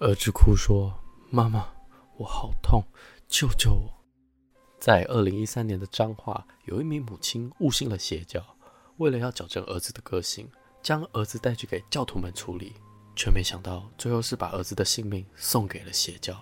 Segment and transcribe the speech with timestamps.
[0.00, 0.92] 儿子哭说
[1.30, 1.68] ：“妈妈，
[2.16, 2.82] 我好痛，
[3.28, 3.88] 救救我！”
[4.80, 8.44] 在二零一三年的彰化，有一名母亲误信了邪教，
[8.96, 10.50] 为了要矫正儿子的个性，
[10.82, 12.74] 将儿子带去给教徒们处理，
[13.14, 16.36] 却没想到最后是把儿子的性命送给了邪教。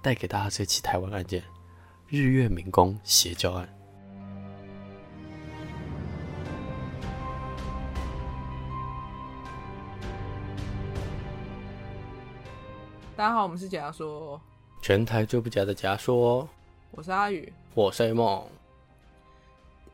[0.00, 1.44] 带给大家这起台湾案件——
[2.08, 3.68] 日月明功邪教案。
[13.26, 14.40] 大家好，我们是假说，
[14.80, 16.48] 全台最不假的假说。
[16.92, 18.46] 我是阿宇，我是 A 梦。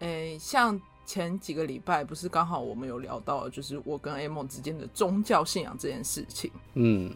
[0.01, 6.51] 诶，像前几个礼拜，不是刚好我们有聊到，就是我跟 A 梦之间的宗教信仰这件事情。
[6.75, 7.11] 嗯，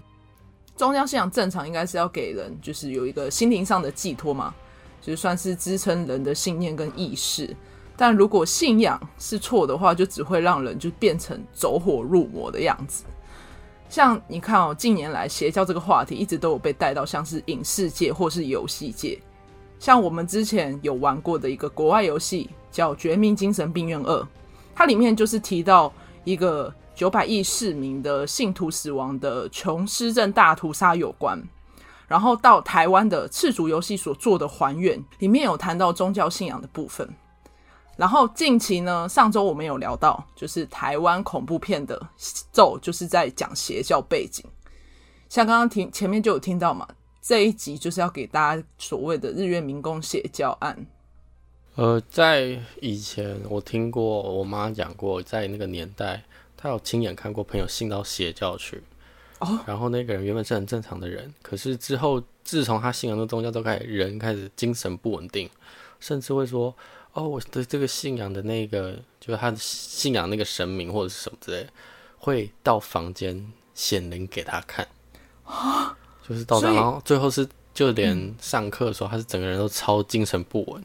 [0.75, 4.55] 宗教信仰正常应该是要给人，就是有一个心灵上的寄托嘛，
[5.03, 7.55] 就是算是支撑人的信念跟意识。
[7.95, 13.05] 但如果信仰是错的话，就只会让人就变成走火入魔的样子。
[13.89, 19.19] 像你看哦，近年来邪教这个话题一直都有被带到像是影视界或是游戏界，
[19.79, 24.21] 像我们之前有玩过的一个国外游戏叫《绝命精神病院二》，
[24.75, 25.93] 它里面就是提到
[26.25, 31.41] 一个九百亿市民的信徒死亡的琼斯镇大屠杀有关，
[32.09, 37.09] 然后到台湾的赤足游戏所做的还原，里面有谈到宗教信仰的部分。
[37.97, 41.99] 然后近期呢，上周我们有聊到，就是台湾恐怖片的
[42.53, 44.45] 咒，就是在讲邪教背景。
[45.31, 46.87] 像刚刚听前面就有听到嘛，
[47.23, 50.87] 这一集就是要给大家所谓的日月民工邪教案。
[51.77, 56.23] 呃，在以前我听过我妈讲过，在那个年代，
[56.55, 58.83] 她有亲眼看过朋友信到邪教去。
[59.39, 59.59] 哦。
[59.67, 65.49] 然后那个人原本是很正常的人，可是之后自从他信仰那宗教，都开始人开始精神不稳定，
[65.99, 66.75] 甚至会说。
[67.17, 71.67] 哦，我的这个信仰的那个，就是他的信仰那个神明或者是什么之类，
[72.19, 74.87] 会到房间显灵给他看，
[76.29, 80.85] 就是到他，然后最后是就连上课的时候，他是整个人都超精神不稳。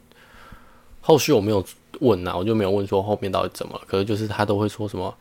[1.02, 1.61] 后续我没有
[2.00, 3.82] 问啊，我就没有问说后面到底怎么了。
[3.86, 5.14] 可是就是他都会说什么，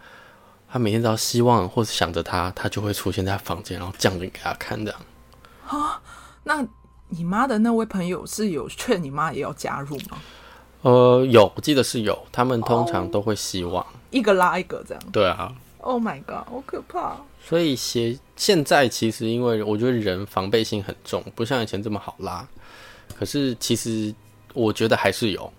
[0.69, 5.01] 他每天只要希望或是想着他，他就会出现在房间，然后降临给他看这样。
[5.67, 6.01] 啊，
[6.45, 6.65] 那
[7.09, 10.19] 你妈的那位朋友是有劝你妈也要加入吗？
[10.83, 15.03] 呃，有，我记得是有，他们通常都会希望、oh, 一个拉一个这样。
[15.13, 15.55] 对啊。
[15.83, 17.17] Oh my god，好可怕。
[17.43, 22.47] 所以现现在其实，因为我觉得人防备心很重，不像以前这么好拉。
[23.19, 24.15] 可是其实
[24.55, 25.53] 我觉得还是有，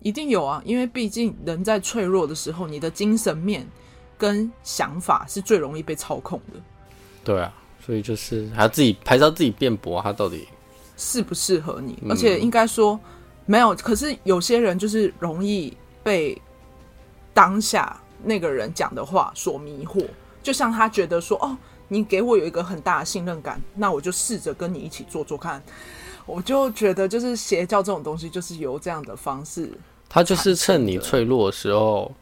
[0.00, 3.64] 一定有啊，因为毕竟人在脆弱的时候，你的精神面
[4.18, 6.60] 跟想法是最容易被操控的。
[7.22, 7.52] 对啊，
[7.84, 10.48] 所以就是还要自己，还是要自己辩驳，他到底
[10.96, 12.98] 适不适合你，嗯、而且应该说。
[13.46, 16.40] 没有，可是有些人就是容易被
[17.34, 20.06] 当下那个人讲的话所迷惑，
[20.42, 21.56] 就像他觉得说：“哦，
[21.88, 25.62] 你给我有一个很大的信任感，那我就试着跟你一起做做看。”
[26.24, 29.68] 我就觉得，就是邪教这种东西，就是由这样的方式，
[30.08, 32.14] 他就是趁你脆弱的时候，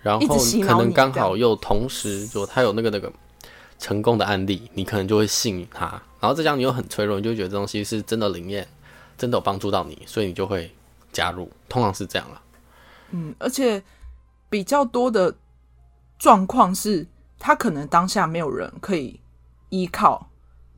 [0.00, 3.12] 然后可能刚好又同时就他有那个那个
[3.78, 5.86] 成功的案例，你可能就会信他，
[6.18, 8.66] 然后这样你又很脆弱，你就觉得这东西是真的灵验。
[9.22, 10.68] 真的有帮助到你，所以你就会
[11.12, 12.42] 加入，通常是这样了。
[13.12, 13.80] 嗯，而且
[14.50, 15.32] 比较多的
[16.18, 17.06] 状况是，
[17.38, 19.20] 他可能当下没有人可以
[19.68, 20.28] 依靠，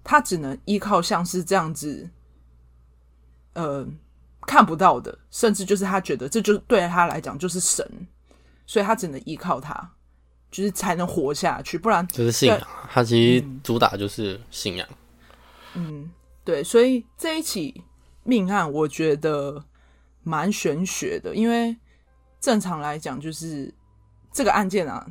[0.03, 2.11] 他只能依靠像是这样子，
[3.55, 3.87] 呃，
[4.43, 8.07] 看不到的，甚至就是他觉得这就对他来讲就是神，
[8.67, 9.91] 所以他只能依靠他，
[10.51, 12.61] 就是才能活下去，不然就是信仰。
[12.93, 14.87] 他其实主打就是信仰。
[15.73, 16.11] 嗯，
[16.45, 17.83] 对，所以这一起。
[18.25, 19.65] 命案我觉得
[20.23, 21.77] 蛮玄学的，因为
[22.41, 23.73] 正常来讲，就是
[24.33, 25.07] 这个案件啊，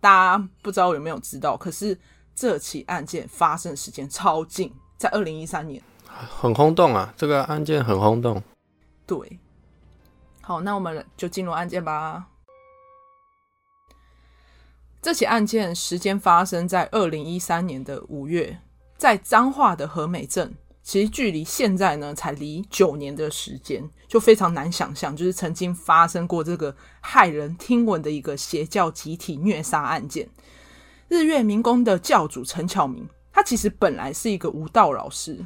[0.00, 1.98] 大家不知道有没有知道，可是
[2.34, 7.14] 这起案件发生的时间超近，在二零一三年，很轰动啊！
[7.16, 8.42] 这个案件很轰动。
[9.06, 9.38] 对，
[10.42, 12.26] 好，那我们就进入案件吧。
[15.00, 18.58] 这起案件时间发生在二零一三年的五月，
[18.96, 20.52] 在彰化的和美镇。
[20.86, 30.28] 其实距离现在呢，才离九年的时间，就非常难想象，就是曾经发生过这个骇人听闻的一个邪教集体虐杀案件。
[31.08, 35.44] 日月明功的教主陈巧明，他其实本来是一个武道老师，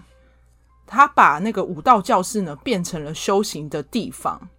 [0.86, 4.50] 他把那个武道教室呢变成了修行的地方。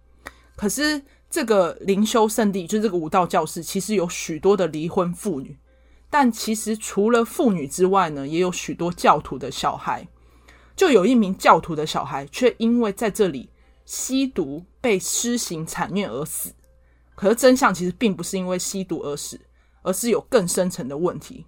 [0.56, 1.00] 可是
[1.30, 5.56] 这个灵修圣地，就这个武道教室，其实有许多的离婚妇女，
[6.10, 10.08] 但其实除了妇女之外呢，也有许多教徒的小孩。
[10.82, 13.48] 就有一名教徒的小孩，却因为在这里
[13.84, 16.52] 吸毒被施行惨虐而死。
[17.14, 19.40] 可是真相其实并不是因为吸毒而死，
[19.82, 21.46] 而是有更深层的问题。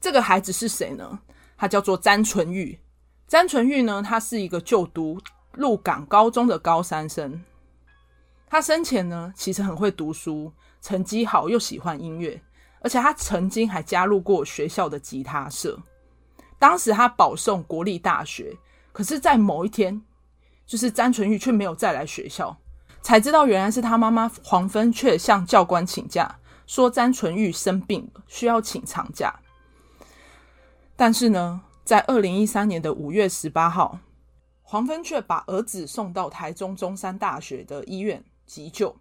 [0.00, 1.18] 这个孩子是谁呢？
[1.56, 2.78] 他叫做詹纯玉。
[3.26, 5.20] 詹纯玉呢，他是一个就读
[5.54, 7.42] 鹿港高中的高三生。
[8.46, 12.40] 他生前呢，其实很会读书，成绩好，又喜欢音乐，
[12.80, 15.76] 而且他曾经还加入过学校的吉他社。
[16.62, 18.56] 当时他保送国立大学，
[18.92, 20.00] 可是，在某一天，
[20.64, 22.56] 就是詹纯玉却没有再来学校，
[23.02, 26.38] 才知道原来是他妈妈黄芬却向教官请假，
[26.68, 29.40] 说詹纯玉生病，需要请长假。
[30.94, 33.98] 但是呢，在二零一三年的五月十八号，
[34.62, 38.22] 黄芬却把儿子送到台中中山大学的医院。
[38.46, 38.94] 急救，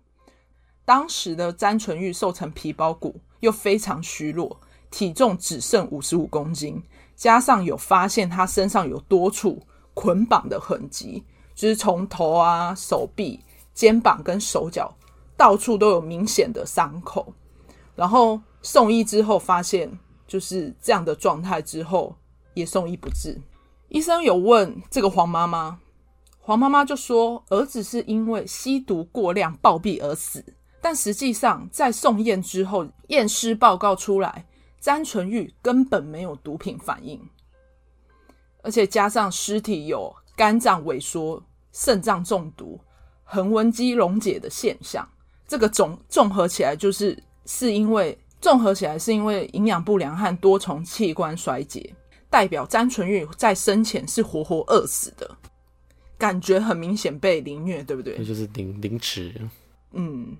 [0.83, 4.59] 当时的詹纯玉瘦成皮包骨，又非常虚弱，
[4.89, 6.81] 体重只剩五十五公斤，
[7.21, 9.61] 加上有发现他身上有多处
[9.93, 11.23] 捆绑的痕迹，
[11.53, 13.39] 就是从头啊、手臂、
[13.75, 14.91] 肩膀跟手脚
[15.37, 17.31] 到处都有明显的伤口。
[17.95, 22.15] 然后送医之后发现就是这样的状态，之后
[22.55, 23.39] 也送医不治。
[23.89, 25.77] 医生有问这个黄妈妈。
[26.39, 30.43] 黄妈妈就说：“儿子是因为吸毒过量暴毙而死，
[30.81, 34.47] 但实际上在送验之后，验尸报告出来，
[34.81, 37.21] 詹纯玉根本没有毒品反应，
[38.63, 41.41] 而且加上尸体有肝脏萎缩、
[41.71, 42.77] 肾脏中毒、
[43.23, 45.07] 横纹肌溶解的现象，
[45.47, 51.95] 这个总综合起来就是是因为综合起来是因为营养不良和多重器官衰竭，
[52.29, 55.29] 代表詹纯玉在生前是活活饿死的。”
[56.17, 58.15] 感觉很明显被凌虐，对不对？
[58.17, 59.33] 那就是凌凌迟。
[59.93, 60.37] 嗯，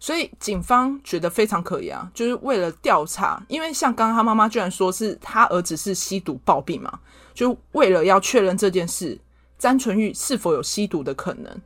[0.00, 7.00] 所以警方觉得非常可疑啊，就是为了调查，因为像刚刚他妈妈居然说是他儿子是吸毒暴毙嘛，
[7.34, 9.18] 就为了要确认这件事，
[9.58, 11.60] 詹纯玉是否有吸毒的可能。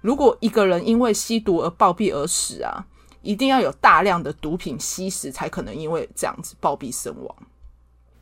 [0.00, 2.86] 如果一个人因为吸毒而暴毙而死啊，
[3.22, 7.36] 一定要有大量的毒品吸食才可能因为这样子暴毙身亡。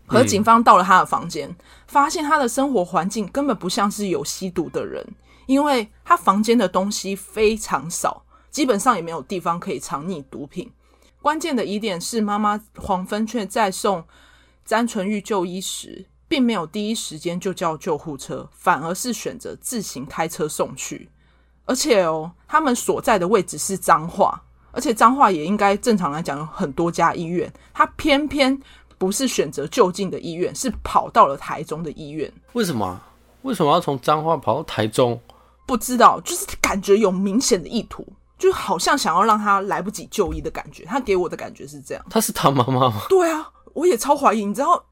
[0.07, 1.57] 可警方到了他的房间，嗯，
[1.87, 5.05] 发现他的生活环境根本不像是有吸毒的人，
[5.47, 8.22] 因为他房间的东西非常少，
[8.53, 10.71] 基本上也没有地方可以藏匿毒品。
[11.21, 14.05] 关键的疑点是，妈妈黄芬却在送
[14.65, 21.09] 詹纯玉就医时，并没有第一时间就叫救护车，反而是选择自行开车送去。
[21.65, 24.41] 而且哦，他们所在的位置是彰化，
[24.71, 28.61] 而且彰化也应该正常来讲有很多家医院，他偏偏。
[28.99, 32.33] 不是选择就近的医院，是跑到了台中的医院。
[32.53, 33.03] 为什么？
[33.43, 35.21] 为什么要从彰化跑到台中？
[35.67, 38.07] 不知道，就是感觉有明显的意图，
[38.43, 40.85] 就好像想要让他来不及就医的感觉。
[40.85, 42.05] 他给我的感觉是这样。
[42.11, 43.03] 他是他妈妈吗？
[43.09, 44.45] 对啊，我也超怀疑。
[44.45, 44.85] 你知道，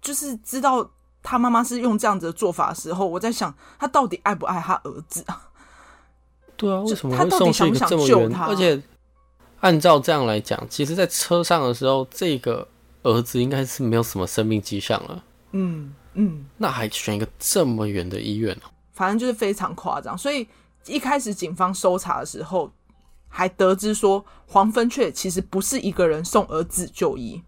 [0.00, 0.90] 就是知道
[1.22, 5.50] 他妈妈是用这样子的做法的时候，我在想，他到底爱不爱他儿子啊？
[6.56, 8.34] 对啊，为什么会送去一个这么远？
[8.36, 8.80] 而且
[9.60, 12.66] 按照这样来讲，其实，在车上的时候，这个。
[13.06, 15.22] 儿子应该是没有什么生命迹象了。
[15.50, 18.56] 嗯嗯，那还选一个这么远的医院？
[18.94, 20.16] 反正就是非常夸张。
[20.16, 20.48] 所以
[20.86, 22.72] 一开始警方搜查的时候，
[23.34, 27.42] 还得知说黄芬雀其实不是一个人送儿子就医，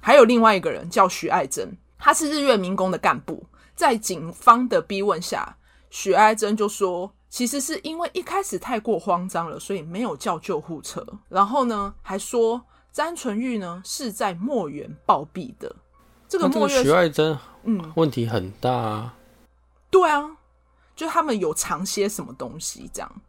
[0.00, 3.46] 还有另外一个人叫许爱珍，他是日月民工的干部。
[3.76, 5.56] 在警方的逼问下，
[5.88, 11.06] 许爱珍就说，其实是因为一开始太过慌张了，所以没有叫救护车。
[11.28, 12.62] 然后呢，还说。
[12.92, 15.76] 詹纯玉呢是在墨园暴毙的，
[16.28, 19.14] 这个墨园许爱珍，嗯，问题很大啊。
[19.92, 20.36] 对啊，
[20.96, 23.22] 就他们有藏些什么东西这样。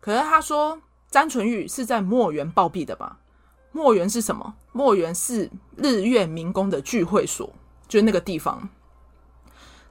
[0.00, 0.80] 可是他说
[1.12, 3.18] 詹纯玉是在墨园暴毙的吧？
[3.70, 4.54] 墨园是什么？
[4.72, 7.52] 墨园是日月民工的聚会所，
[7.86, 8.68] 就是那个地方。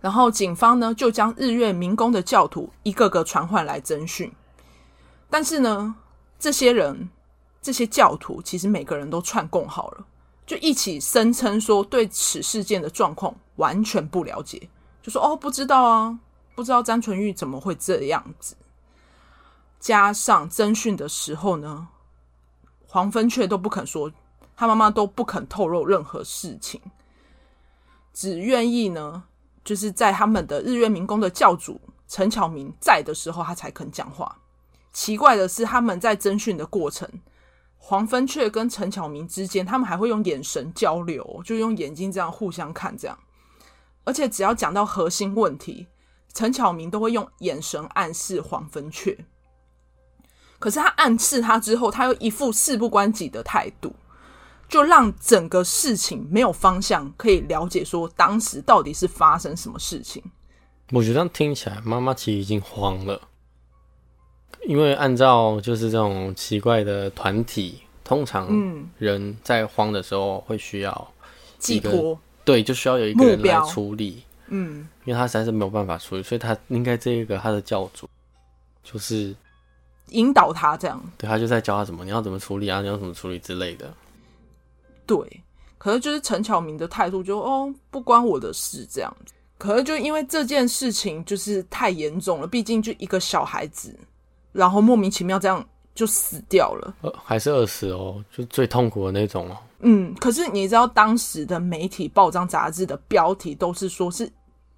[0.02, 4.32] 然后警方呢就将日月民工的教徒一个个传唤来侦讯，
[5.30, 5.96] 但是呢，
[6.38, 7.10] 这些人。
[7.64, 10.06] 这些教徒其实每个人都串供好了，
[10.48, 14.68] 就一起声称说对此事件的状况完全不了解，
[15.04, 16.20] 就说哦，不知道啊，
[16.56, 18.56] 不知道詹纯玉怎么会这样子。
[19.82, 21.88] 加上征讯的时候呢，
[22.88, 24.12] 黄芬雀都不肯说，
[24.56, 26.80] 他妈妈都不肯透露任何事情，
[28.14, 29.24] 只愿意呢，
[29.66, 34.38] 就是在他们的日月民工的教主陈巧明在的时候，他才肯讲话。
[34.94, 37.10] 奇怪的是，他们在征讯的过程。
[37.80, 43.18] 黄芬雀跟陈巧明之间，他们还会用眼神交流，就用眼睛这样互相看，这样。
[44.04, 45.88] 而且只要讲到核心问题，
[46.32, 49.26] 陈巧明都会用眼神暗示黄芬雀。
[50.62, 53.94] 可是他暗示他之后，他又一副事不关己的态度，
[54.70, 60.24] 就让整个事情没有方向可以了解，说当时到底是发生什么事情。
[60.92, 63.20] 我觉得这样听起来，妈妈其实已经慌了。
[64.68, 68.48] 因为按照就是这种奇怪的团体，通常
[69.00, 71.14] 人在慌的时候会需要
[71.58, 74.24] 寄托，对，就需要有一个人来处理。
[74.50, 78.08] 嗯，因为他实在是没有办法处理，所以他应该这一个他的教主
[78.84, 79.34] 就是
[80.12, 81.02] 引导他这样。
[81.18, 83.94] 对，他就在教他怎么，你要怎么处理啊，你要怎么处理之类的。
[85.06, 85.44] 对，
[85.78, 89.34] 可是就是陈巧明的态度就哦，不关我的事这样子。
[89.58, 93.96] 可是就因为这件事情就是太严重了，毕竟就一个小孩子，
[94.52, 95.64] 然后莫名其妙这样
[95.94, 99.58] 就死掉了，呃，还是饿死哦，就最痛苦的那种哦。
[99.82, 104.32] 嗯，可是你知道当时的媒体、报章、杂志的标题都是说是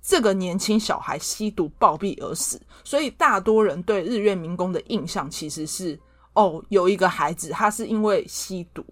[0.05, 5.97] 这个年轻小孩吸毒暴毙而死，所以大多人对日月民工的印象其实是
[6.33, 8.85] 哦，有一个孩子他是因为吸毒，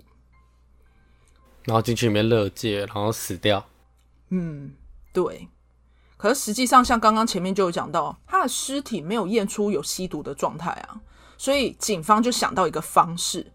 [1.65, 3.65] 然后进去里面勒戒，然后死掉。
[4.29, 4.71] 嗯，
[5.11, 5.49] 对。
[6.15, 11.01] 可是实际上，像刚刚前面就有讲到，他的尸体没有验出有吸毒的状态啊，
[11.37, 13.51] 所以警方就想到一个方式，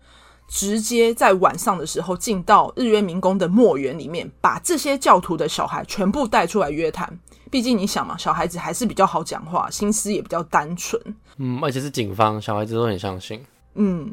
[0.49, 7.19] 直接在晚上的时候进到日月明宫的墓园里面，把这些教徒的小孩全部带出来约谈。
[7.51, 11.01] 毕竟你想嘛，小孩子还是比较好讲话，心思也比较单纯。
[11.37, 13.45] 嗯，而且是警方，小孩子都很相信。
[13.75, 14.13] 嗯，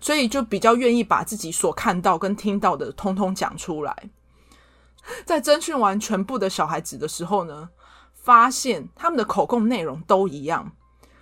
[0.00, 4.10] 所以就比较愿意把自己所看到跟听到的通通讲出来。
[5.24, 7.68] 在征询完全部的小孩子的时候呢，
[8.12, 10.72] 发现他们的口供内容都一样，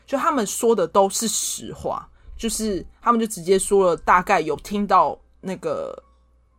[0.06, 5.96] 就他们说的都是实话，就是他们就直接说了，大概有听到那个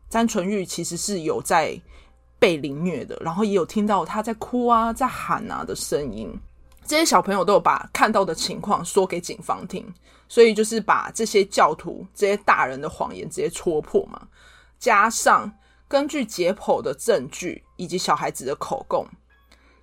[0.09, 1.79] 詹纯玉其实是有在
[2.39, 6.33] 被凌虐的，然后也有听到他在哭啊、在喊啊的声音。
[6.85, 9.85] 这些小朋友都有把看到的情况说给警方听，
[10.27, 14.27] 所以就是把这些教徒、这些大人的谎言直接戳破嘛，
[14.79, 15.51] 加上。
[15.89, 19.07] 根据解剖的证据以及小孩子的口供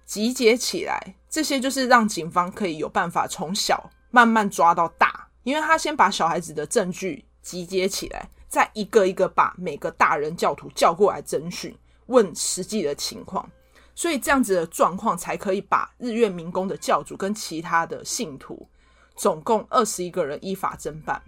[0.04, 5.23] 集结起来，这些就是让警方可以有办法从小慢慢抓到大。
[5.44, 11.72] 因为他先把小孩子的证据集结起来，再一个一个把每个大人教徒叫过来侦讯，
[12.06, 13.48] 问实际的情况，
[13.94, 18.68] 所以这样子的状况才可以把日月明功的教主跟其他的信徒
[19.14, 21.22] 总共二十一个人依法侦办。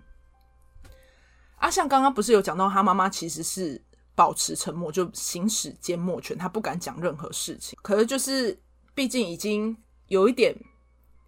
[1.59, 3.81] 阿，像刚刚不是有讲到他妈妈其实是。
[4.17, 7.79] 保持沉默，就行使缄默权，他不敢讲任何事情。
[7.83, 8.59] 可是就是，
[8.95, 10.57] 毕竟已经有一点，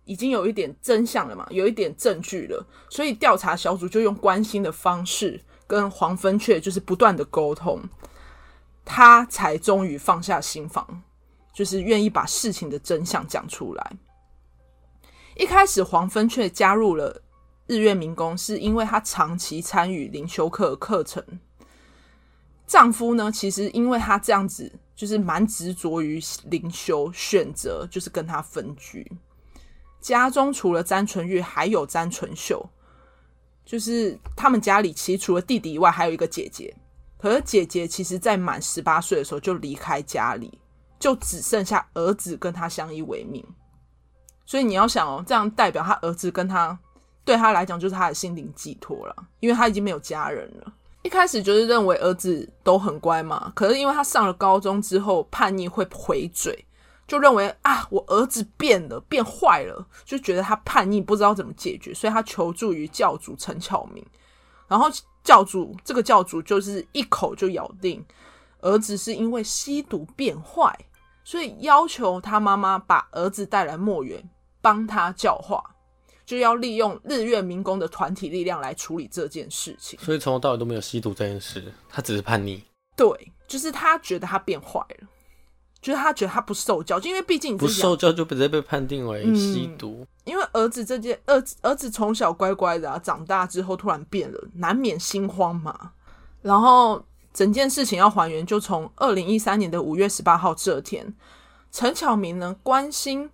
[0.08, 7.82] 已经有一点真相了嘛，有一点证据了，所以调查小组就用关心的方式跟黄芬雀就是不断的沟通，
[8.86, 11.02] 他才终于放下心防，
[11.52, 13.92] 就是愿意把事情的真相讲出来。
[15.36, 17.22] 一开始黄芬雀加入了
[17.66, 21.22] 日月民工，是因为他长期参与灵修课课程。
[22.66, 26.18] 丈夫呢，其实因为他这样子，就是蛮执着于
[26.50, 29.06] 灵修，选择就是跟他分居。
[30.08, 32.64] 家中除了詹纯玉，还有詹纯秀，
[33.64, 36.74] 就是他们家里其实除了弟弟以外，还有一个姐姐。
[37.18, 40.58] 可是姐姐其实在满十八岁的时候就离开家里，
[40.98, 43.44] 就只剩下儿子跟他相依为命。
[44.46, 46.78] 所以你要想哦，这样代表他儿子跟他
[47.24, 50.72] 对他来讲就是他的心灵寄托了，因为他已经没有家人了。
[51.02, 56.64] 一开始就是认为儿子都很乖嘛，可是因为他上了高中之后叛逆会回嘴，
[57.08, 64.04] 就认为啊，我儿子变了，变坏了，就觉得他叛逆不知道怎么解决，所以他求助于教主陈巧明，
[64.68, 64.88] 然后
[65.24, 68.04] 教主这个教主就是一口就咬定
[68.60, 70.78] 儿子是因为吸毒变坏，
[71.24, 74.22] 所以要求他妈妈把儿子带来墨园
[74.60, 75.64] 帮他教化。
[76.26, 82.62] 就要利用日月民工的团体力量来处理这件事情，所以从头到尾都没有吸毒这件事，他只是叛逆。
[82.94, 85.08] 对，就是他觉得他变坏了，
[85.80, 89.98] 就是他觉得他不受教，就因为毕竟你不受教就直接被判定为吸毒。
[90.00, 95.92] 嗯，因为儿子这件儿子儿子从小乖乖的啊，长大之后突然变了，难免心慌嘛。
[96.42, 101.14] 然后整件事情要还原，就从二零一三年的五月十八号这天，
[101.70, 103.30] 陈巧明呢关心。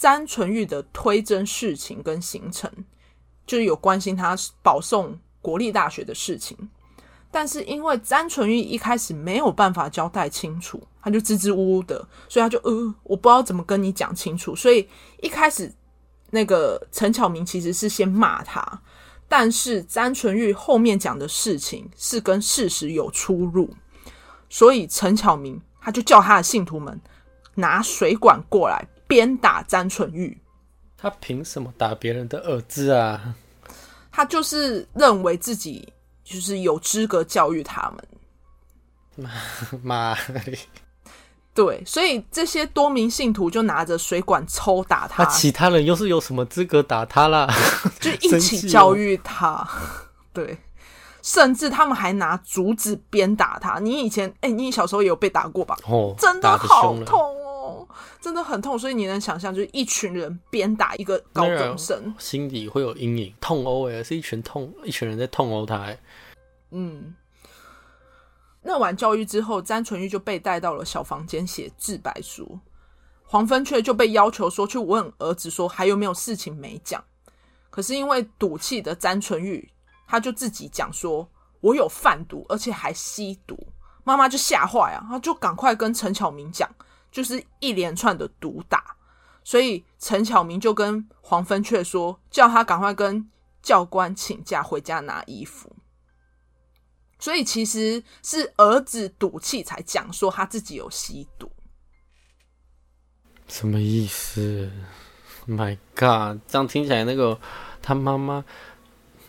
[0.00, 2.70] 詹纯玉的推甄事情跟行程，
[3.44, 6.56] 就是有关心他保送国立大学的事情，
[7.32, 11.96] 但是因为詹纯玉一开始没有办法交代清楚，他就支支吾吾的，
[12.28, 14.88] 所以他就呃，我不知道怎么跟你讲清楚，所以
[15.22, 15.72] 一开始
[16.30, 18.82] 那个陈巧明其实是先骂他，
[19.28, 23.68] 但是詹纯玉后面讲的事情是跟事实有出入，
[24.48, 27.00] 所以陈巧明他就叫他的信徒们
[27.54, 28.86] 拿水管过来。
[29.08, 30.38] 鞭打詹纯玉，
[30.98, 33.34] 他凭什么打别人的儿子啊？
[34.12, 35.90] 他就是认为自己
[36.22, 37.90] 就是有资格教育他
[39.16, 39.30] 们。
[39.82, 40.14] 妈，
[41.58, 45.24] 对，所以这些多名信徒就拿着水管抽打他。
[45.24, 47.48] 那其他人又是有什么资格打他啦？
[47.98, 49.68] 就一起教育他。
[50.32, 50.56] 对，
[51.20, 53.80] 甚至他们还拿竹子鞭打他。
[53.80, 55.76] 你以前哎、欸，你小时候也有被打过吧？
[55.88, 57.88] 哦，真的好痛哦，
[58.20, 58.78] 真的很痛。
[58.78, 65.98] 所以你能想象，就是一群人鞭打一个高中生，心里会有阴影，痛殴哎，是一群痛，一群人在痛殴他哎。
[66.70, 67.14] 嗯，
[68.62, 72.58] 那晚教育之后，詹纯玉就被带到了小房间写自白书，
[73.24, 77.02] 黄芬却就被要求说去问儿子说还有没有事情没讲。
[77.70, 79.70] 可是因为赌气的詹纯玉，
[80.06, 81.28] 他就自己讲说
[81.60, 83.56] ：“我有贩毒，而且还吸毒。”
[84.02, 86.68] 妈妈就吓坏啊，他就赶快跟陈巧明讲，
[87.12, 88.96] 就是一连串的毒打。
[89.44, 93.30] 所以陈巧明就跟黄芬却说，叫他赶快跟
[93.62, 95.70] 教官请假回家拿衣服。
[97.18, 101.50] 所以其实是儿子赌气才讲说他自己有吸毒。
[103.48, 104.70] 什么意思
[105.46, 107.40] ？My God，这样听起来，那个
[107.80, 108.44] 他妈妈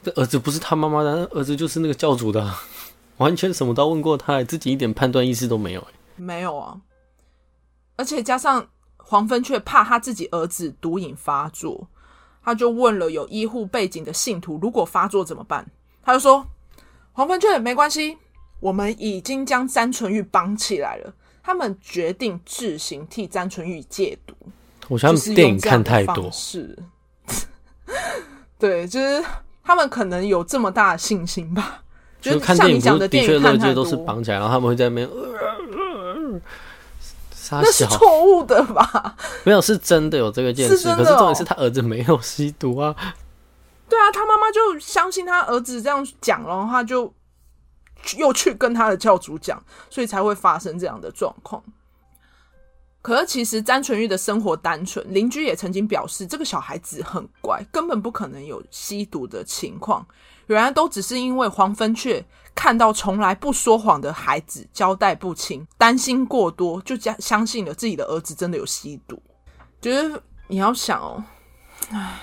[0.04, 2.54] 的儿子不是他妈妈的儿子，就是那个教主的，
[3.18, 5.88] 完全什么都问过他，自己一点判断意识都没有。
[6.18, 6.82] 没有啊，
[7.96, 11.88] 而且加上黄芬却怕他自己儿子毒瘾发作，
[12.44, 15.66] 他就问了有医护背景的信徒，如果发作怎么办？
[16.04, 16.46] 他就说
[17.20, 18.18] 黄芬却没关系，
[18.62, 24.34] 我们已经将詹纯玉绑起来了，他们决定自行替詹纯玉戒毒。
[24.88, 26.80] 我想电影看太多，是，
[28.58, 29.22] 对，就是
[29.62, 31.84] 他们可能有这么大的信心吧。
[32.22, 35.10] 就是像你讲的电影看太多，都是绑起来，然后他们会在那边，
[37.52, 39.18] 那是错误的吧？
[39.44, 40.90] 没有，是真的有这个件事。
[40.96, 42.96] 可是重点是他儿子没有吸毒啊。
[43.90, 47.14] 对啊，他妈妈就相信他儿子这样讲，然后他就
[48.18, 51.64] 又去跟他的教主讲，所以才会发生这样的状况。
[53.02, 60.06] 可是，其实詹纯玉的生活单纯，邻居也曾经表示，这个小孩子很乖，根本不可能有吸毒的情况。
[60.48, 69.22] 原来都只是因为黄芬雀看到从来不说谎的孩子交代不清，担心过多，就加相信了自己的儿子真的有吸毒。
[69.80, 71.24] 就是你要想哦，
[71.92, 72.20] 唉，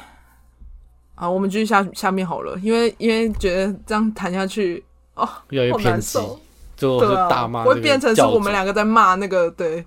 [1.19, 6.19] 好，我们继续下下面好了，因为因为觉得这样谈下去哦，越来越偏激，
[6.77, 9.85] 就是大骂，会变成是我们两个在骂那个对。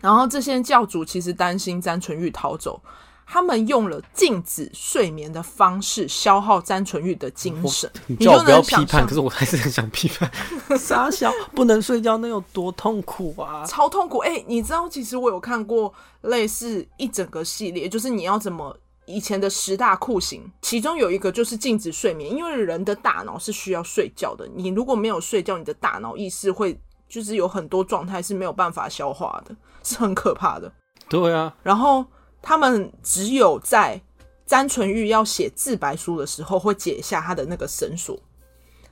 [0.00, 2.82] 然后这些教主其实担心詹纯玉逃走，
[3.24, 7.88] 他们用了禁止睡眠的方式消耗詹纯玉的精神。
[8.08, 10.28] 你叫我不要批判，可是我还是很想批判。
[10.76, 13.64] 傻小不能睡觉，那有多痛苦啊！
[13.64, 14.18] 超痛苦！
[14.18, 18.76] 哎、欸，你知道，其实我有看过类似一整个系列，就是你要怎么
[19.12, 24.48] 以前的十大酷刑，其中有一个就是禁止睡眠，因为人的大脑是需要睡觉的。
[24.54, 29.54] 你如果没有睡觉，你的大脑意识会就是有很多状态是没有办法消化的。
[29.84, 30.72] 是很可怕的，
[31.08, 31.52] 对啊。
[31.60, 32.06] 然后
[32.40, 34.00] 他们只有在
[34.46, 38.16] 詹纯玉要写自白书的时候，会解下他的那个绳索。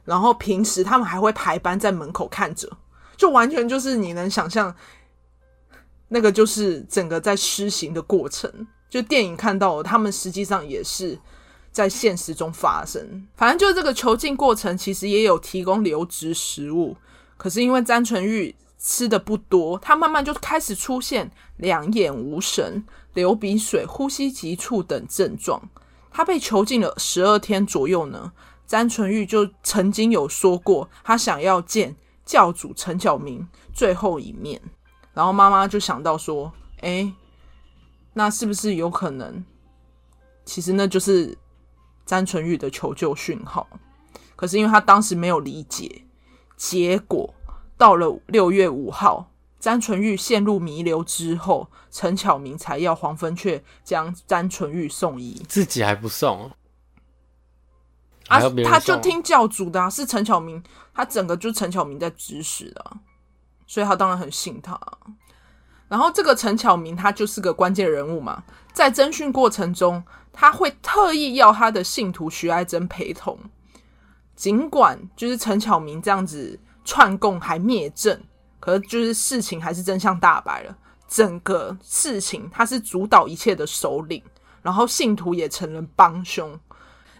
[0.04, 2.68] 然后平时他们还会排班在门口看着，
[3.16, 4.74] 就完全就是你能想象，
[6.08, 8.52] 那个就是整个在施行的过程。
[8.90, 11.18] 就电影看到，他们实际上也是
[11.72, 13.26] 在现实中发生。
[13.36, 16.96] 反正就是这个囚禁过程，其实也有提供流质食物，
[17.38, 18.54] 可是因为詹纯玉。
[18.82, 25.68] 吃的不多，他慢慢就开始出现两眼无神、流鼻水、呼吸急促等症状。
[26.10, 28.32] 他被囚禁了十二天左右呢。
[28.66, 34.58] 詹纯玉就曾经有说过，他想要见教主陈巧明最后一面。
[35.12, 36.50] 然后妈妈就想到说
[36.80, 37.12] ：“诶，
[38.12, 39.44] 那是不是有可能？
[40.44, 41.36] 其实那就是
[42.04, 43.68] 詹纯玉的求救讯号。
[44.36, 46.04] 可是因为他当时没有理解，
[46.56, 47.34] 结果。”
[47.80, 56.50] 到了六月五号，詹纯玉陷入弥留之后，陈巧明才要黄芬雀将詹纯玉送医，自己还不送
[58.28, 58.38] 啊？
[58.66, 62.98] 他就听教主的啊，是陈巧明，他整个就是陈巧明在指使的，
[63.66, 64.78] 所以他当然很信他。
[65.90, 73.38] 然后这个陈巧明他就是个关键人物嘛，在侦讯过程中，他会特意要他的信徒徐爱珍陪同，
[74.34, 76.58] 尽管就是陈巧明这样子。
[76.82, 78.18] 串供还灭证，
[78.58, 80.76] 可是就是事情还是真相大白了。
[81.06, 84.20] 整个事情他是主导一切的首领，
[84.62, 86.58] 然后信徒也成了帮凶。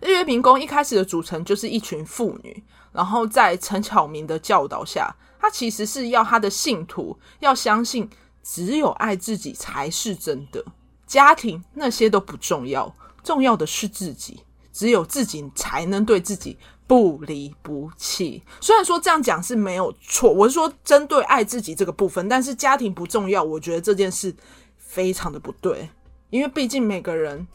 [0.00, 8.09] 日月平宫一开始的组成就是一群妇女，然后在陈巧明的教导下，他其实是要他的信徒要相信，
[8.42, 10.64] 只有爱自己才是真的，
[11.07, 16.59] 家庭那些都不重要，重要的是自己，只有自己才能对自己。
[16.87, 24.35] 不离不弃，虽然说这样讲是没有错，我是说针对爱自己这个部分，但是家庭不重要，我觉得这件事
[24.76, 25.88] 非常的不对，
[26.31, 27.46] 因为毕竟每个人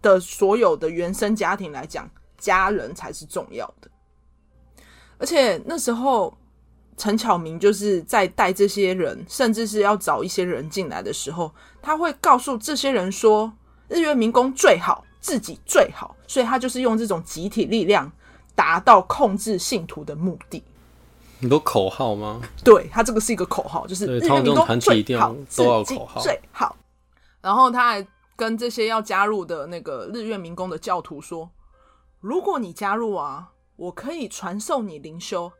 [0.00, 3.90] 的所有的原生家庭来讲，家人才是重要的。
[5.18, 6.34] 而且那时候
[6.96, 13.52] 陈巧明就是在带这些人，甚至是要找一些人进来的时候，他会告诉这些人说
[13.88, 18.10] ：“日月民工最好，自己最好。”所以他就是用这种集体力量
[18.54, 20.62] 达到控制信徒的目的。
[21.40, 22.40] 很多口号吗？
[22.62, 26.76] 对，他这个是一个口号，就是日月民工最好，都要口号最好。
[27.40, 31.50] 然后他还跟这些要加入的那个日月民工的教徒说
[32.20, 35.50] ：“如果你加入啊。”我可以传授你灵修，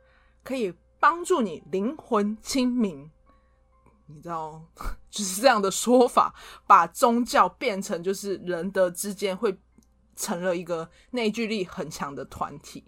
[0.43, 0.71] 可以
[1.03, 3.11] 帮助你灵魂清明。
[4.05, 4.63] 你知道，
[5.11, 6.33] 就是这样的说法，
[6.65, 9.59] 把宗教变成就是人的之间会
[10.15, 12.85] 成了一个内聚力很强的团体。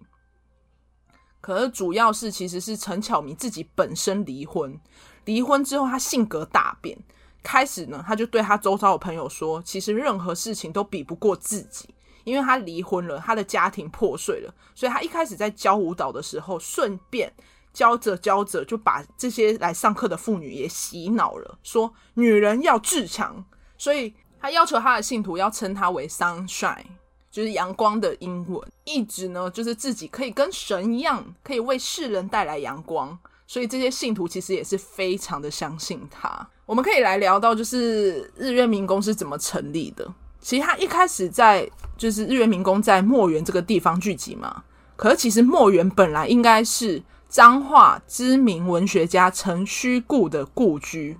[1.42, 4.80] 可是主要是其实是陈巧明自己本身离婚，
[5.26, 6.98] 离婚之后他性格大变，
[7.44, 11.94] 开始呢他就对他周遭的朋友说，其实任何事情都比不过自己。
[12.24, 17.32] 因为他离婚了，他的家庭破碎了，所以他一开始在教舞蹈的时候，顺便
[17.76, 23.44] 教着教着就把这些来上课的妇女也洗脑了，说女人要自强，
[23.78, 26.86] 所以他要求他的信徒要称他为 Sunshine，
[27.30, 36.50] 就是阳光的英文，一直呢就是自己可以跟神一样，可以为世人带来阳光，所以这些信徒其实也是非常的相信他。
[36.66, 40.10] 我们可以来聊到就是日月明功是怎么成立的。
[40.40, 44.64] 其实他一开始在就是日月明功在墨园这个地方聚集嘛，
[44.96, 47.02] 可是其实墨园本来应该是
[47.36, 51.18] 彰化知名文学家陈须顾的故居，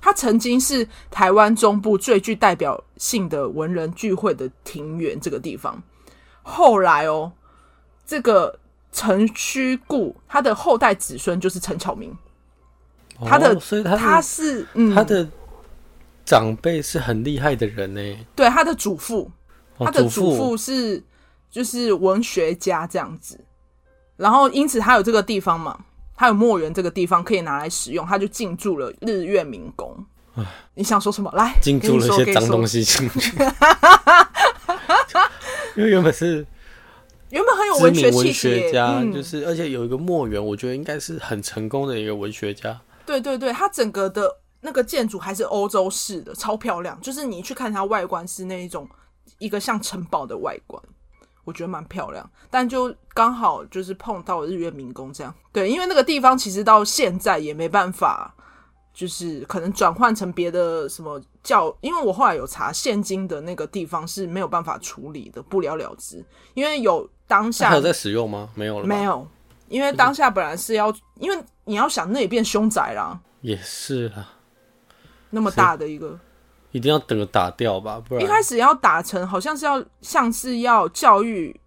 [0.00, 5.82] 他曾经是台湾中部最具代表性的文人聚会的庭园这个地方。
[6.44, 7.32] 后来哦，
[8.06, 8.56] 这个
[8.92, 12.16] 陈须顾他的后代子孙就是陈巧明，
[13.24, 14.94] 他的、哦、所以他，他是嗯。
[14.94, 15.28] 他的。
[16.24, 18.00] 长辈是很厉害的人呢，
[18.36, 19.28] 对，他的祖父，
[19.76, 21.02] 他的祖父是
[21.50, 23.38] 就是文学家这样子，
[24.16, 25.78] 然后因此他有这个地方嘛，
[26.14, 30.04] 他有墨园这个地方可以拿来使用，他就进驻了日月明宫。
[30.74, 31.30] 你想说什么？
[31.34, 33.36] 来，进驻了一些脏东西进去，
[35.76, 36.46] 因为原本是
[37.30, 38.70] 原本很有文学气息，
[39.12, 42.80] 就是而且有一个墨园，我觉得应该是很成功的一个文学家。
[43.04, 44.38] 对对对，他整个的。
[44.62, 47.00] 那个建筑还是欧洲式的，超漂亮。
[47.00, 48.88] 就是你去看它外观是那一种
[49.38, 50.82] 一个像城堡的外观，
[51.46, 52.30] 我觉得蛮漂亮。
[52.50, 58.34] 但就刚好就是碰到日月民工这样，对，因为那个地方其实到现在也没办法，
[58.92, 61.74] 就是可能转换成别的什么教。
[61.80, 66.22] 因为我后来有查，现今的那个地方是没有办法处理的，不了了之。
[66.52, 68.50] 因为有当下还有在使用吗？
[68.54, 69.26] 没有了，没有。
[69.68, 74.34] 因为当下本来是要，因为你要想那也变凶宅啦，也是啊。
[75.30, 76.16] 那么大的一个，
[76.76, 81.58] 一定要得打掉吧，不然一开始要打成好像是要像是要教育，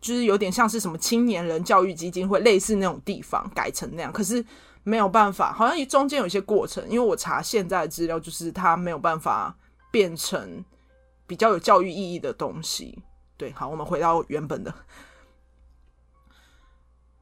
[0.00, 4.42] 就是有点像是什么青年人教育基金会类似那种地方改成那样，可是
[4.82, 9.54] 没有办法，好像中间有一些过程，因为我查现在的资料，就是它没有办法
[9.90, 10.64] 变成
[11.26, 12.98] 比较有教育意义的东西。
[13.36, 14.72] 对，好，我们回到原本的，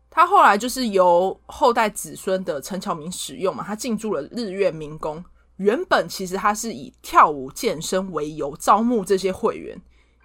[0.09, 5.25] 他后来就是由后代子孙的陈巧明使用嘛，他进驻了日月明功。
[5.57, 9.81] 原本其实他是以跳舞健身为由招募这些会员，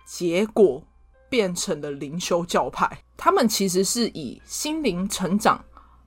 [0.05, 0.83] 结果
[1.29, 3.03] 变成了灵修教派。
[3.15, 5.63] 他们其实是以心灵成长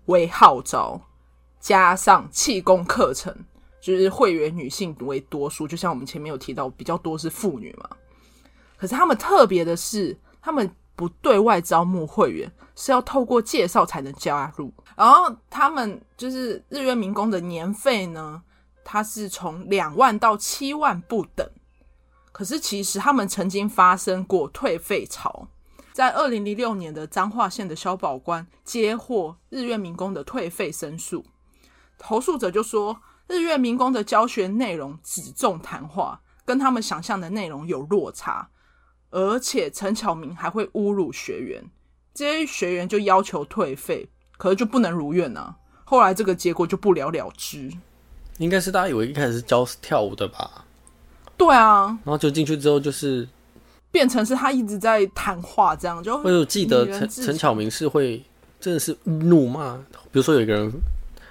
[0.07, 1.01] 为号召，
[1.61, 3.33] 加上气功课程，
[3.81, 5.69] 就是会员女性为多数。
[5.69, 7.89] 就像我们前面有提到，比较多是妇女嘛。
[8.77, 14.73] 可是他们特别的是，他们不对外招募会员，是要透过介绍才能加入。
[14.97, 18.43] 然后他们就是日月明功的年费呢，
[18.85, 21.49] 它是从两万到七万不等，
[22.33, 25.49] 可是其实他们曾经发生过退费潮，
[25.93, 31.25] 在二零零六年的彰化县的消保官接获日月民工的退费申诉，
[31.99, 38.51] 投诉者就说日月民工的教学内容只重谈话，跟他们想象的内容有落差，
[39.11, 41.65] 而且陈巧明还会侮辱学员，
[42.13, 47.71] 这些学员就要求退费，可是就不能如愿啊，后来这个结果就不了了之。
[48.43, 50.65] 应该是大家以为一开始是教跳舞的吧？
[51.37, 53.27] 对啊，然后就进去之后就是
[53.91, 56.17] 变成是他一直在谈话，这样就。
[56.23, 58.23] 我有记得陈陈巧明是会
[58.61, 59.77] 真的是怒骂，
[60.11, 60.73] 比如说有一个人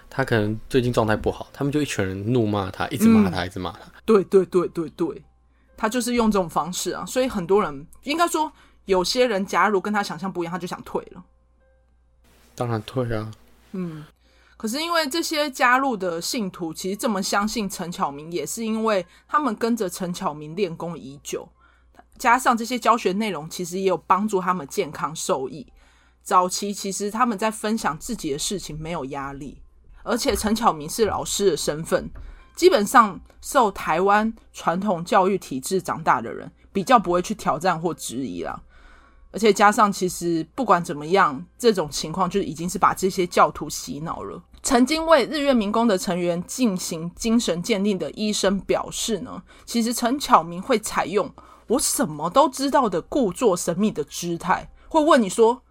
[0.10, 3.80] 他可能最近状态不好，他们就一群人怒骂他，一直骂他，嗯、一直骂他。
[4.06, 5.22] 对对对对对，
[5.76, 8.52] 他就是用这种方式啊，所以很多人应该说
[8.86, 11.24] 有些人假如跟他想象不一样，他就想退了。
[12.56, 13.32] 当然退啊，
[13.74, 14.06] 嗯。
[14.62, 21.50] 可是因为这些加入的信徒其实这么相信陈巧明，也是因为他们跟着陈巧明练功已久，
[22.20, 25.66] 加上这些教学内容其实也有帮助他们健康受益，
[26.22, 29.64] 早期其实他们在分享自己的事情没有压力，
[30.04, 32.12] 而且陈巧明是老师的身份，
[32.56, 38.62] 基本上受台湾传统教育体制长大的人，比较不会去挑战或质疑啦。
[39.32, 44.44] 而且加上，其实不管怎么样，这种情况就已经是把这些教徒洗脑了。
[44.64, 51.34] 曾经为日月民工的成员进行精神鉴定的医生表示呢，其实陈巧明会采用
[51.68, 55.64] 我什么都知道的故作神秘的姿态，会问你说。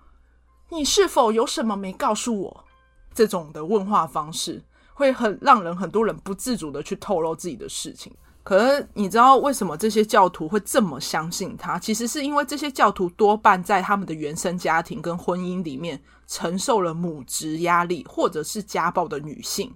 [0.72, 2.64] 你是否有什么没告诉我？
[3.12, 4.62] 这种的问话方式
[4.94, 8.14] 会很让人很多人不自主的去透露自己的事情。
[8.42, 11.79] 可是你知道为什么这些教徒会这么相信他？
[11.79, 19.72] 其实是因为这些教徒多半在他们的原生家庭跟婚姻里面承受了母职压力或者是家暴的女性。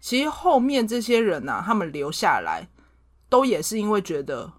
[0.00, 2.68] 其实后面这些人呢、啊，他们留下来
[3.28, 4.52] 都也是因为觉得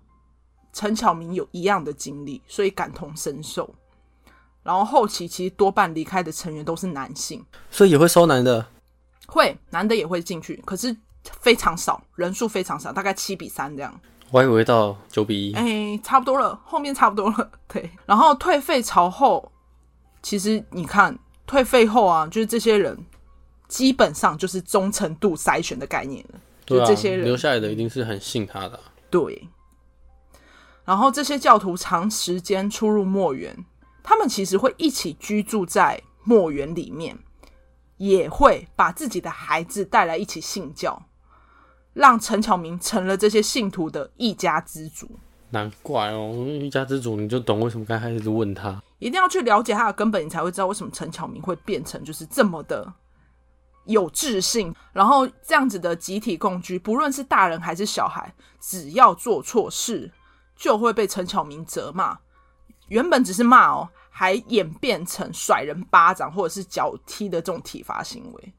[0.73, 3.73] 陈巧明有一样的经历，所以感同身受。
[4.61, 8.67] 然后后期其实多半离开的成员都是男性，所以也会收男的，
[9.25, 10.95] 会男的也会进去，可是
[11.41, 13.99] 非常少，人数非常少，大概七比三这样。
[14.31, 17.51] 我还以为到九比一，哎，差不多了，后面差不多了。
[17.67, 19.51] 对，然后退费潮后，
[20.21, 22.97] 其实你看退费后啊，就是这些人
[23.67, 28.81] 基本上就是忠诚度筛选的概念了，对啊，就这些人留下来的一定是很信他的啊。
[29.09, 29.47] 对，
[30.85, 33.65] 然后这些教徒长时间出入墨园。
[34.01, 37.15] 他们其实会一起居住在墨园里面，
[37.97, 40.99] 也会把自己的孩子带来一起信教，
[41.93, 45.09] 让陈巧明成了这些信徒的一家之主。
[45.51, 52.93] 难怪哦，一家之主你就懂为什么刚开始问他，一定要去了解他的根本，你才会知道为什么陈巧明会变成就是这么的
[53.85, 54.71] 有自信。
[54.93, 60.11] 然后这样子的集体共居，不论是大人还是小孩，只要做错事，
[60.55, 62.19] 就会被陈巧明责骂。
[62.89, 68.53] 原本只是骂哦，还演变成甩人巴掌或者是脚踢的这种体罚行为。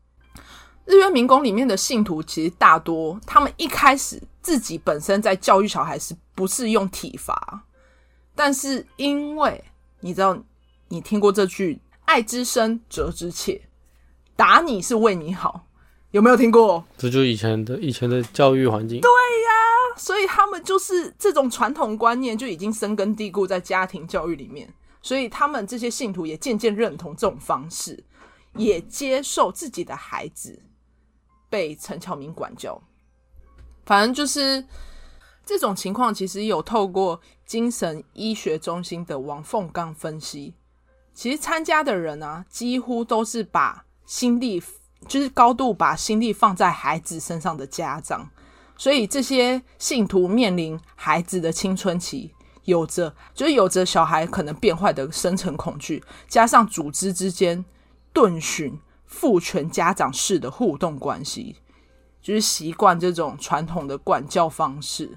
[0.91, 7.63] 日月明功里面的信徒其实大多，他们一开始自己本身在教育小孩时不是用体罚，
[8.35, 9.63] 但是因为
[10.01, 10.37] 你知道，
[10.89, 13.63] 你听过这句“爱之深，责之切”，
[14.35, 15.65] 打你是为你好，
[16.11, 16.85] 有没有听过？
[16.99, 19.01] 这就是以前的以前的教育环境。
[19.01, 19.97] 对呀。
[19.97, 24.69] 所以他们就是这种传统观念就已经深根蒂固在家庭教育里面，
[25.03, 28.03] 所以他们这些信徒也渐渐认同这种方式，
[28.57, 30.59] 也接受自己的孩子
[31.51, 32.81] 被陈巧明管教。
[33.85, 34.65] 反正就是
[35.45, 40.55] 这种情况，其实有透过精神医学中心的王凤刚分析，
[41.13, 44.63] 其实参加的人啊，几乎都是把心力，
[45.09, 48.31] 就是高度把心力放在孩子身上的家长。
[48.77, 52.33] 所以这些信徒面临孩子的青春期，
[52.65, 57.65] 有着就是有着小孩可能变坏的深层恐惧，加上组织之间
[58.13, 58.79] 顿寻
[59.11, 61.57] 父权家长式的互动关系，
[62.23, 65.11] 就是习惯这种传统的管教方式，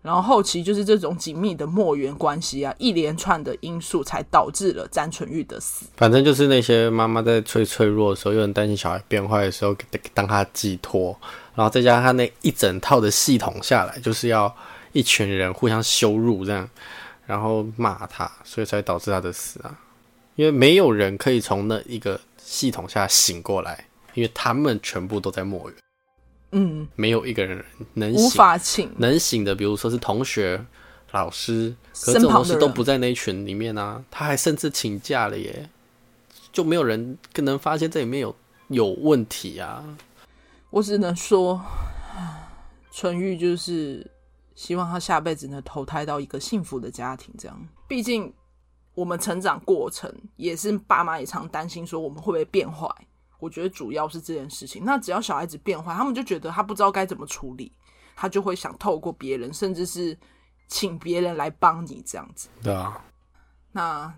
[0.00, 5.86] 然后后期就是这种紧密的墨缘关系啊，一连串的因素才导致了詹纯玉的死。
[5.96, 11.16] 反正就是那些妈妈在最脆弱的时候，又很担心小孩变坏的时候，给当他寄托。
[11.54, 14.52] 然后再加上他那一整套的系统下来，就是要
[14.92, 16.68] 一群人互相羞辱这样，
[17.26, 19.78] 然后骂他，所以才导致他的死啊。
[20.36, 22.18] 因为没有人可以从那一个
[22.50, 23.84] 系统下醒过来，
[24.14, 25.78] 因为他们全部都在墨园。
[26.52, 30.64] 嗯，没有一个人能醒，无法醒，能醒的，比如说是同学、
[31.10, 34.02] 老师，可是这种东西都不在那一群里面啊。
[34.10, 35.68] 他还甚至请假了耶，
[36.50, 38.34] 就没有人更能发现这里面有
[38.68, 39.84] 有问题啊。
[40.70, 41.60] 我只能说，
[42.90, 44.10] 纯玉就是
[44.54, 47.34] 希望他下辈子能投胎到一个幸福的家庭。
[47.38, 48.32] 这样，毕竟
[48.98, 52.88] 我们成长过程也是爸妈也常担心说我们会不会变坏。
[53.38, 54.84] 我觉得主要是这件事情。
[54.84, 57.70] 那只要小孩子变坏，他们就觉得他不知道该怎么处理，
[58.16, 60.18] 他就会想透过别人，甚至是
[60.66, 62.48] 请别人来帮你这样子。
[62.60, 63.04] 对啊。
[63.70, 64.12] 那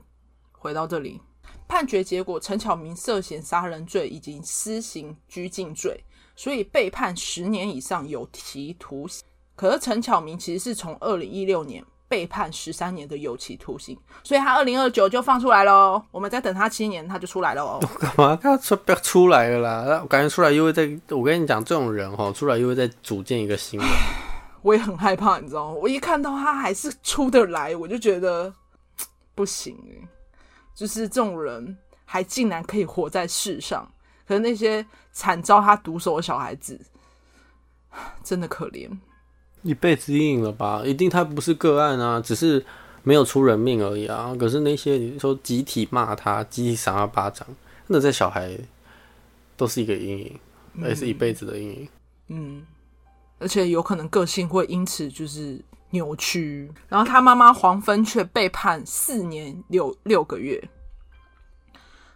[0.53, 1.21] 回到这里，
[1.69, 6.03] 判决结果，陈巧明涉嫌杀人罪以及私刑拘禁罪。
[6.35, 9.23] 所以被判十年以上有期徒刑，
[9.55, 16.03] 可是陈巧明其实是从二零一六年被判十三年的有期徒刑，所以他二零二九就放出来喽。
[16.11, 17.79] 我们再等他七年，他就出来了哦。
[18.01, 18.35] 干嘛？
[18.43, 20.01] 他出不要出来了啦？
[20.03, 20.83] 我感觉出来又会再……
[21.11, 23.89] 我跟你讲，这种人哈，出来又会再组建一个新闻。
[24.63, 25.75] 我也很害怕，你知道吗？
[25.81, 28.53] 我一看到他还是出得来，我就觉得
[29.37, 29.79] 不行。
[30.75, 33.89] 就是这种人还竟然可以活在世上。
[34.27, 36.81] 可是那些惨遭他毒手的小孩子，
[38.25, 38.91] 真的可怜，
[39.63, 40.83] 一辈子阴影了吧？
[40.85, 42.65] 一定他不是个案啊，只是
[43.03, 44.35] 没有出人命而已啊。
[44.39, 47.47] 可是那些你说集体骂他、集体赏他巴掌，
[47.89, 48.59] 那在小孩
[49.57, 50.39] 都是一个阴影，
[50.79, 51.89] 也是一辈子的阴影。
[52.29, 52.65] 嗯，
[53.39, 56.71] 而且有可能个性会因此就是扭曲。
[56.89, 60.71] 然后他妈妈黄芬却被判四年六六个月，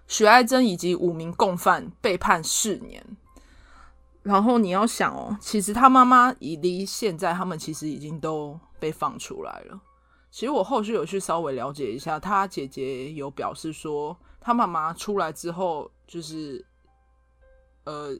[0.06, 3.04] 许爱珍以及五名共犯被判四年。
[4.24, 9.80] 然后你要想哦，其实他妈妈已离现在，他们其实已经都被放出来了。
[10.30, 16.64] 其实我后续有去稍微了解一下，他姐姐有表示说，他妈妈出来之后，就是
[17.84, 18.16] 呃，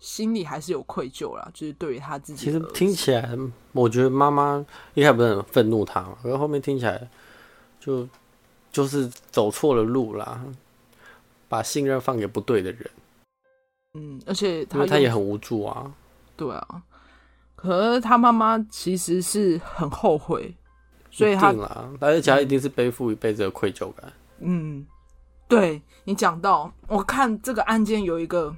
[0.00, 2.46] 心里还是有愧疚啦，就是对于他自己。
[2.46, 3.38] 其实听起来，
[3.72, 7.08] 我觉得妈妈一开始不是很愤怒他嘛，可是后面听起来
[7.78, 8.08] 就
[8.72, 10.42] 就是走错了路啦，
[11.46, 12.90] 把信任放给不对的人。
[13.94, 15.92] 嗯，而且他他也很无助啊。
[16.34, 16.82] 对啊，
[17.54, 20.54] 可是他妈妈其实是很后悔，
[21.10, 21.54] 所以他
[22.00, 24.10] 而且他一定是背负一辈子的愧疚感。
[24.38, 24.86] 嗯，
[25.46, 28.56] 对你讲到，我看这个案件有一个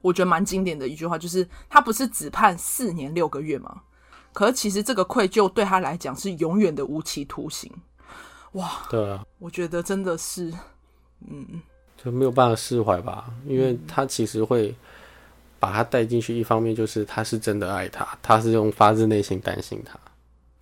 [0.00, 3.82] 我觉得蛮经典的一句话，就是他不是只判四年六个月吗？
[4.32, 7.70] 可是其实这个愧疚对他来讲是永远的无期徒刑。
[8.52, 10.52] 哇，对啊，我觉得真的是，
[11.28, 11.60] 嗯。
[12.04, 14.74] 就没有办法释怀吧，因为他其实会
[15.60, 16.36] 把他带进去。
[16.36, 19.98] 一方面就是他是真的爱他，他是用发自内心担心他。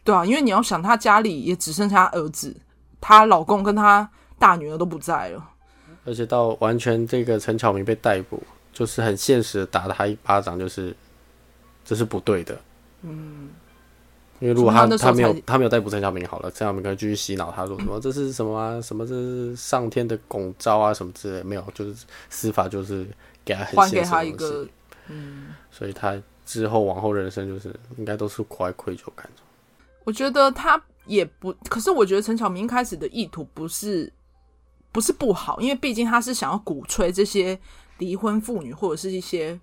[0.05, 2.55] 对啊，因为你要想，他家里也只剩下他儿子，
[3.00, 5.50] 她老公跟他大女儿都不在了。
[6.05, 10.94] 而且到完全这个陈巧明被逮捕，就是很现实的打他一巴掌，就是
[11.85, 12.59] 这是不对的。
[13.03, 13.48] 嗯。
[14.40, 23.07] 因为如果他他，没有他没有逮捕陈小明好了，陈小明可能继续洗脑他说什么、嗯、这是什么啊什么这是上天的拱招啊什么之类没有，就是司法就是
[23.44, 24.66] 给他很现实的东西，还给他一个
[25.09, 29.29] 嗯，所以他之后往后人生就是应该都是苦爱愧疚感。
[30.05, 34.11] 我觉得他也不，可是我觉得陈小明一开始的意图不是
[34.90, 37.59] 不是不好，因为毕竟他是想要鼓吹这些
[37.98, 39.61] 离婚妇女或者是一些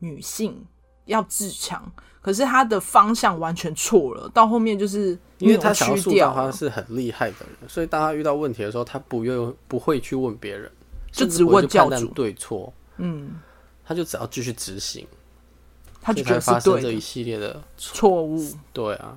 [0.00, 0.66] 女性
[1.06, 1.90] 要自强。
[2.20, 10.68] 可是他的方向完全错了，到后面就是因为他想要塑造他是很厉害的人，所以当他遇到问题的时候，他不愿不会去问别人，
[11.12, 13.36] 就只问教主对错，嗯，
[13.84, 15.06] 他就只要继续执行，
[16.00, 19.16] 他就觉得发生这一系列的错误，对啊，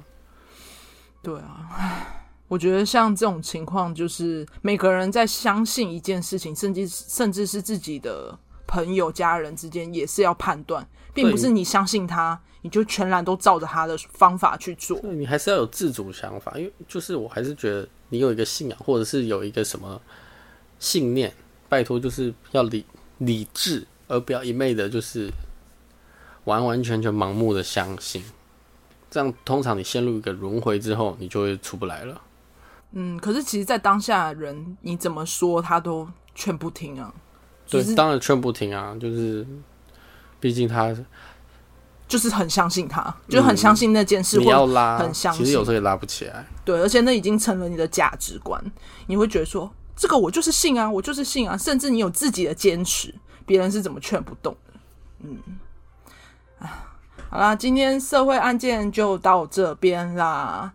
[1.23, 2.05] 对啊，
[2.47, 12.39] 我觉得像这种情况，就是每个人在相信一件事情，甚至甚至是自己的朋友、家人之间，也是要判断，并不是你相信他。
[12.61, 20.01] 你就全然都照着他的方法去做，你还是要有自主想法，因为就是我还是觉得你有一个信仰，或者是有一个什么
[20.77, 21.33] 信念，
[21.69, 22.85] 拜托就是要理
[23.19, 25.31] 理智，而不要一昧的，就是
[26.43, 28.21] 完完全全盲目的相信，
[29.09, 32.21] 这样通常你陷入一个轮回之后，你就会出不来了。
[32.91, 37.13] 嗯，可是其实，在当下人你怎么说他都劝不听啊。
[37.69, 39.47] 对，当然劝不听啊，就是
[40.39, 40.95] 毕竟他。
[42.07, 44.39] 就是很相信他，就很相信那件事。
[44.39, 46.43] 嗯、你要拉，很相信，其实有时候也拉不起来。
[46.65, 48.59] 对，而且那已经成了你的价值观。
[49.05, 51.55] 你会觉得说，这个我就是信啊，我就是信啊。
[51.55, 53.13] 甚至你有自己的坚持，
[53.45, 54.73] 别人是怎么劝不动的。
[55.19, 55.37] 嗯，
[56.57, 56.83] 啊，
[57.29, 60.73] 好啦，今天社会案件就到这边啦。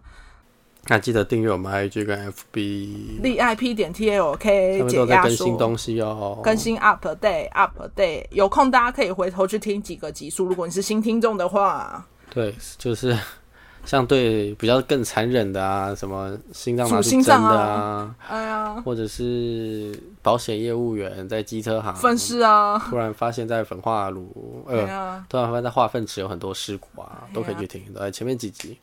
[0.88, 10.44] 那记得订阅我们 IG 跟 FB 立 IP 点 TLK 解压说，更新东西哦，更新 update update，有空大家可以回头去听几个集数。
[10.44, 13.16] 如果你是新听众的话，对，就是
[13.86, 28.78] 相对比较更残忍的啊，什么心脏拿去针的啊，哎呀，或者是保险业务员在机车行分尸啊，突然发现在焚化炉，呃，突然发现在化粪池有很多尸骨啊，都可以去听，都在前面几集。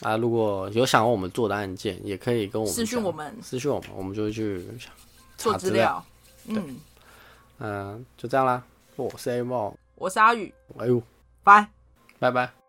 [0.00, 4.90] 啊，如果有想要我们做的案件，也可以跟我们私讯我们，私讯我们，我们就会去查
[5.36, 6.04] 做资料。
[6.46, 6.76] 嗯，
[7.58, 8.62] 嗯、呃，就这样啦。
[8.96, 10.52] 我是 A 梦，我是阿宇。
[10.78, 11.02] 哎呦，
[11.42, 11.68] 拜
[12.18, 12.59] 拜拜。